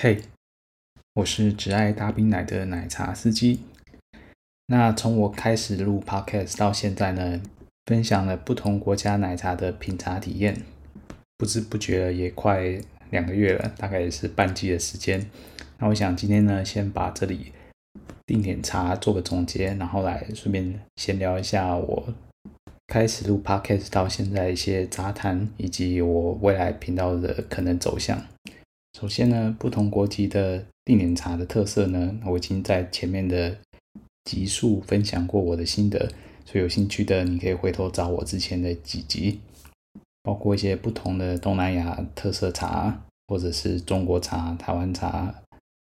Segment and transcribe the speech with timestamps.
[0.00, 0.20] 嘿
[1.14, 3.58] 我是只爱大冰奶的奶茶司机。
[4.68, 7.42] 那从我开始录 Podcast 到现在呢，
[7.84, 10.62] 分享了不同国家奶茶的品茶体验，
[11.36, 12.80] 不知不觉也快
[13.10, 15.28] 两个月了，大概也是半季的时间。
[15.78, 17.52] 那我想今天呢，先把这里
[18.24, 22.14] 定点茶做个总结，然后来顺便闲聊一下我
[22.86, 28.22] 开始录 Podcast 到现在一些杂谈，以及我未来频道的可能走向。
[28.92, 33.56] 首先呢，不同国籍的定点茶的特色呢，我已经在前面的
[34.24, 36.10] 集数分享过我的心得，
[36.44, 39.40] 所以有兴趣的你可以回头找我之前的几集，
[40.22, 45.34] 包括一些不同的东南亚特色茶，或者是中国茶、台湾茶、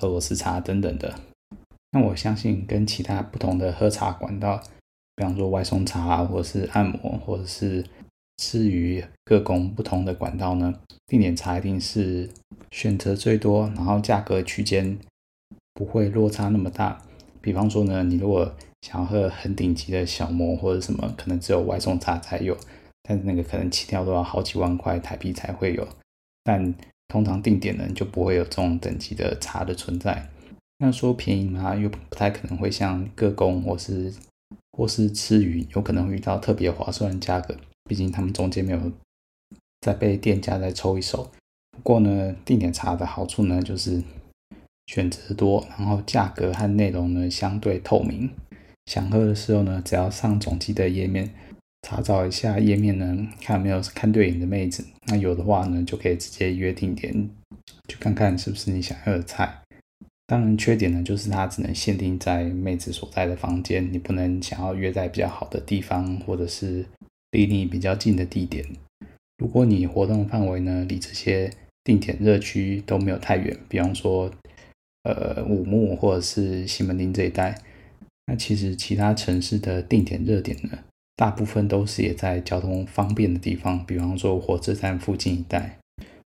[0.00, 1.14] 俄罗斯茶等等的。
[1.92, 4.62] 那我相信跟其他不同的喝茶管道，
[5.14, 7.84] 比方说外送茶，或者是按摩，或者是
[8.36, 10.74] 吃鱼各供不同的管道呢，
[11.06, 12.30] 定点茶一定是。
[12.70, 14.98] 选择最多，然后价格区间
[15.74, 17.00] 不会落差那么大。
[17.40, 22.56] 比方说呢，你如果想要喝很顶级的小磨或者什么，可能只有外送茶才有，
[23.04, 25.86] 但是那个可能起跳都要好几万块台币才会有。
[26.42, 26.74] 但
[27.06, 30.28] 通常定点呢，就不会有这种等级的茶的存在。
[30.78, 34.12] 那说便宜嘛，又不太可能会像各工或是
[34.72, 37.56] 或是吃鱼，有可能会遇到特别划算的价格。
[37.84, 38.92] 毕竟他们中间没有
[39.80, 41.30] 再被店家再抽一手。
[41.72, 44.02] 不过呢，定点茶的好处呢，就是
[44.86, 48.30] 选择多，然后价格和内容呢相对透明。
[48.86, 51.30] 想喝的时候呢，只要上总机的页面
[51.82, 54.84] 查找一下页面呢，看有没有看对眼的妹子。
[55.06, 57.30] 那有的话呢，就可以直接约定点，
[57.88, 59.62] 去看看是不是你想要的菜。
[60.26, 66.86] 当然，缺点呢就是它只能限定在妹子所在的房间，你不能想要约在比较好的地方，或者是
[67.34, 68.64] 离你比较近的地点。
[69.38, 71.50] 如果你活动范围呢离这些
[71.82, 74.30] 定点热区都没有太远，比方说，
[75.02, 77.60] 呃，武木或者是西门町这一带。
[78.26, 80.78] 那其实其他城市的定点热点呢，
[81.16, 85.78] 大部分都是也在交通方便的地方，比方说火车站附近一带。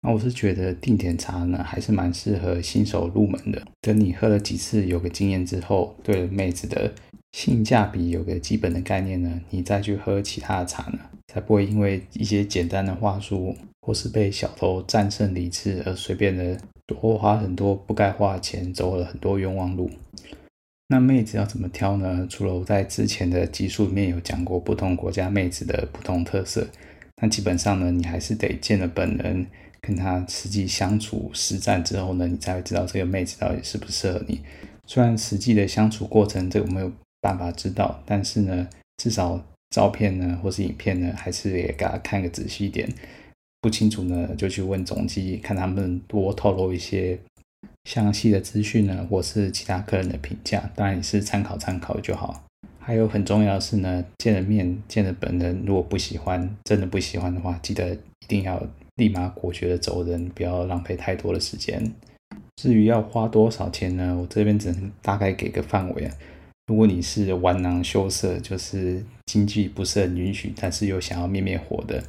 [0.00, 3.62] 那我是觉得定点茶呢，还是蛮适合新手入门的。
[3.82, 6.94] 等你喝了几次有个经验之后，对妹子的
[7.36, 10.98] 性价比有个基本的概念呢，你再去喝其他的茶呢，
[11.28, 13.54] 才不会因为一些简单的话术。
[13.82, 19.88] 或是被小偷战胜理智而随便的多花很多不该花的钱，走了很多冤枉路。
[20.88, 22.26] 那妹子要怎么挑呢？
[22.28, 26.66] 除了我在之前的集数里面有讲过不同国家妹子的不同特色，
[27.22, 29.46] 那基本上呢，你还是得见了本人，
[29.80, 34.40] 跟她实际相处实战之后呢，你才会知道这个妹子到底适不适合你。
[34.84, 36.90] 虽然实际的相处过程这个没有
[37.20, 42.88] 办法知道，但是呢，至少照片呢或是影片呢，还是也给他看个仔细一点。
[43.60, 47.18] 不清楚呢，就去问总机，看他们多透露一些
[47.84, 52.44] 详细的资讯呢，或是其他客人的评价，当然也是参考参考就好。
[52.78, 61.92] 还有很重要的是呢，见了面，见了本人，如果不喜欢，真的不喜欢的话，记得一定要立马果决的走人，不要浪费太多的时间。
[62.54, 64.16] 至于要花多少钱呢？
[64.16, 66.14] 我这边只能大概给个范围啊。
[66.66, 72.02] 如果你是玩囊羞涩，就是经济不是很允许，但是又想要灭灭火的。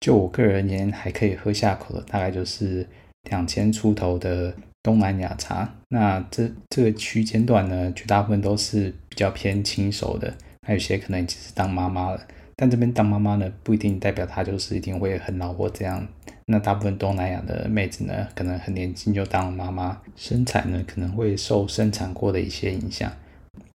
[0.00, 2.84] 就我个人而言，还可以喝下口的，大概就是
[3.30, 5.72] 两千出头的东南亚茶。
[5.90, 10.34] 那这这个区间段呢，绝大部分都是比较偏轻熟的，
[10.66, 12.20] 还有些可能只是当妈妈了。
[12.56, 16.06] 但这边当妈妈呢，不一定代表她就是一定会很老或这样。
[16.46, 23.12] 那大部分东南亚的妹子呢，可能很年轻就当了妈妈，身材呢可能会受生产过的一些影响，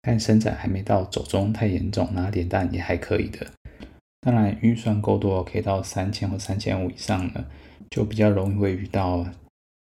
[0.06, 3.48] 但身材还没到走中太严重，拿脸蛋也还可以的。
[4.20, 7.46] 当然，预算够多，可以到三千或三千五以上呢，
[7.90, 9.26] 就比较容易会遇到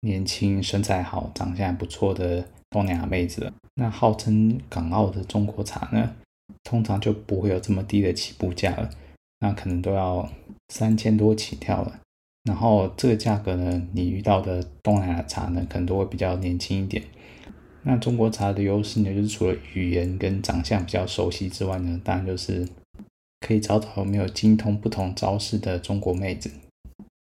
[0.01, 3.53] 年轻、身材好、长相不错的东南亚妹子了。
[3.75, 6.15] 那号称港澳的中国茶呢，
[6.63, 8.91] 通常就不会有这么低的起步价了，
[9.41, 10.29] 那可能都要
[10.69, 11.99] 三千多起跳了。
[12.45, 17.03] 然后这个价格呢，你遇到的东南亚茶呢，可能都会比较年轻一点。
[17.85, 22.69] 那中国茶的优势呢，就是除了语言跟长相比较熟悉之外呢，当然就是。
[23.45, 26.49] 可以找找有没有精通不同招式的中国妹子。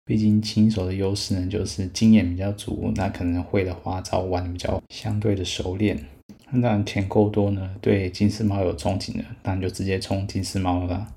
[0.05, 5.99] 毕竟新手的优势呢，就是经验比较足，那可能会的花招玩的比较相对的熟练。
[6.53, 11.12] 那当然钱够多呢，对金丝猫有憧憬的，当然就直接冲金丝猫了。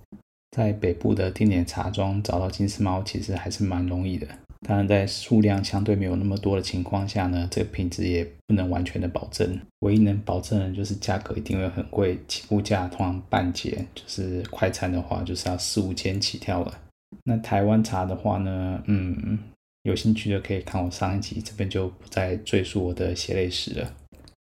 [0.57, 4.27] 在北部的定点茶庄找到金丝猫，其实还是蛮容易的。
[4.61, 9.59] 当然，在数量相对没有那么多的情况下呢，这个品质也不能完全的保证。
[9.81, 16.79] 唯一能保证的就是价格一定会很贵，起步价通常半截，就是快餐的话就是要四五千起跳了。
[17.23, 19.37] 那台湾茶的话呢，嗯，
[19.83, 23.93] 有兴趣的可以看我上一集，这边就不再赘述我的血泪史了。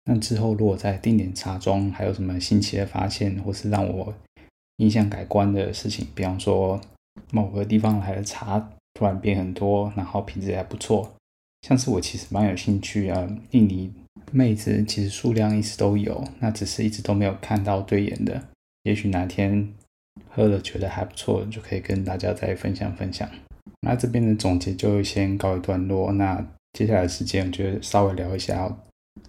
[0.06, 4.14] 那之后如果在定点茶庄还有什么新奇的发现，或是让我
[4.78, 6.82] 印象改观的事情，比方说
[7.32, 11.14] 某个地方来的茶突然变很多，然后品质还不错，
[11.62, 13.92] 像是我其实蛮有兴趣啊，印尼
[14.32, 18.44] 妹子其实数量一直都有，那只是一直都没有看到对眼的，
[18.84, 19.74] 也许哪天。
[20.32, 23.28] 喝了觉得还不错，就可以跟大家再分享分享。
[23.82, 26.12] 那这边的总结就先告一段落。
[26.12, 28.78] 那接下来的时间，我就稍微聊一下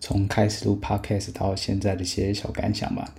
[0.00, 3.14] 从开始录 Podcast 到现在的一些小感想吧。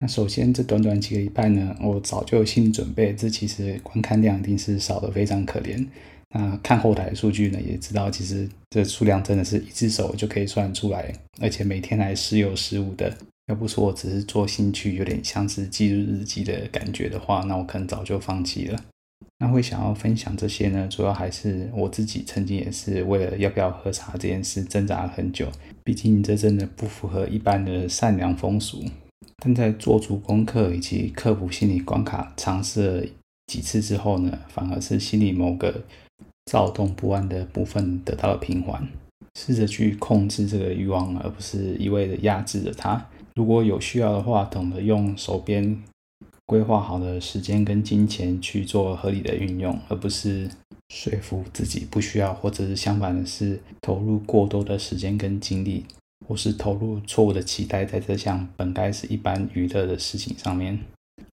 [0.00, 5.86] 那首先，这短短几个礼拜呢，我早就有心理准备，这其实观看量一定是少得非常可怜。
[6.34, 13.16] 那看后台的数据呢，也知道其实这数量真的是一只手就可以算出来，而且每天还时有时无的。
[13.46, 18.84] 要不说我只是做兴趣，有点像是记录日记的感觉的话，那我可能早就放弃了。
[19.38, 25.46] 那会想要分享这些呢，主要还是我自己曾经也是为了要不要喝茶这件事挣扎了很久。
[25.84, 28.82] 毕竟这真的不符合一般的善良风俗。
[29.44, 33.06] 但在做足功课以及克服心理关卡，尝试了
[33.46, 35.82] 几次之后呢，反而是心里某个
[36.46, 38.88] 躁动不安的部分得到了平缓。
[39.38, 43.06] 试着去控制这个欲望，而不是一味的压制着它。
[43.34, 45.82] 如果有需要的话，懂得用手边
[46.46, 50.48] 规划好的时间跟金钱去做合理的运用，而不是
[50.88, 55.84] 说服自己不需要，或者是相反的是投入过多的时间跟精力，
[56.26, 60.78] 或是投入错误的期待在这项本该是一般娱乐的事情上面。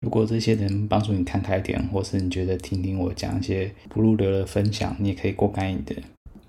[0.00, 5.94] 如果这些能帮助你看开点，或是你觉得听听我讲一些不入流的分享，你也可以过干瘾的。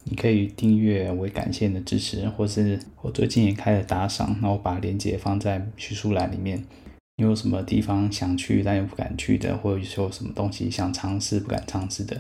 [0.06, 6.64] 你可以订阅为感谢的支持，或是我最近也开了打赏，那我把链接放在叙述栏里面。
[7.18, 12.18] 你有什么地方想去但又不敢去的，或者说有什么东西想尝试不敢尝试的，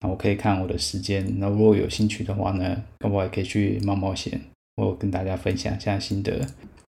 [0.00, 1.26] 那我可以看我的时间。
[1.38, 4.40] 那如果有兴趣的话呢，那我也可以去冒冒险，
[4.76, 6.46] 我跟大家分享一下心得。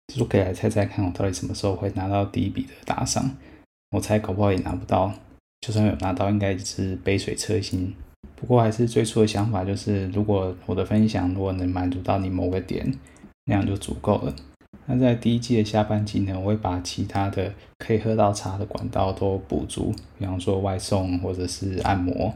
[0.09, 3.31] 就是可以来猜猜看，我到底什么时候会拿到第一笔的打赏？
[3.91, 5.13] 我猜搞不好也拿不到，
[5.61, 7.93] 就算有拿到，应该只是杯水车薪。
[8.37, 12.93] 不过还是最初的想法就是，如果我的分享如果能满足到你某个点，
[13.47, 14.35] 那样就足够了。
[14.87, 22.33] 那在第一季的下半季呢，我会把其他的可以喝到茶的管道都补足，比方说外送或者是按摩、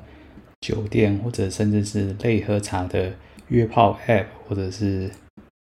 [0.60, 3.12] 酒店或者甚至是类喝茶的
[3.48, 5.08] 约炮 App 或者是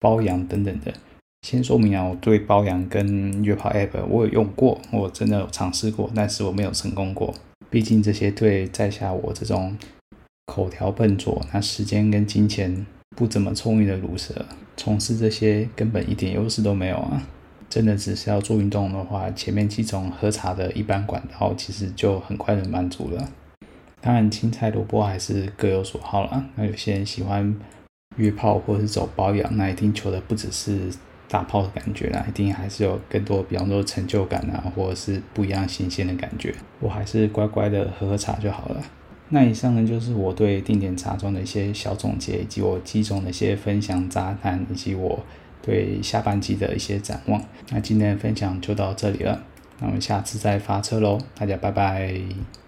[0.05, 0.93] 包养等等的。
[1.41, 7.33] 先说明啊，我对包养跟约炮 App 我有用过，我真的有尝试过，但是我没有成功过。
[7.71, 9.79] 毕竟这些对在下我这种。
[10.47, 12.85] 口条笨拙，那时间跟金钱
[13.17, 14.45] 不怎么充裕的鲁蛇，
[14.77, 17.27] 从事这些根本一点优势都没有啊！
[17.71, 23.27] 真的只是要做运动的话，前面几种喝茶的一般管道其实就很快的满足了。
[24.03, 26.45] 当然，青菜萝卜还是各有所好啦。
[26.57, 27.57] 那有些人喜欢
[28.17, 30.81] 约炮或者是走包养，那一定求的不只是
[31.29, 36.55] 打炮的感觉啦，一定还是有更多，比方说成就感啊，或者是不一样新鲜的感觉。
[36.81, 38.81] 我还是乖乖的喝喝茶就好了。
[39.31, 45.19] 那以上呢，就是我对定点茶庄的一些小总结，以及我几种的一些分享杂谈，以及我
[45.63, 47.43] 对下半季的一些展望。
[47.71, 49.43] 那今天的分享就到这里了，
[49.81, 52.64] 那我们下次再发车喽，大家拜拜。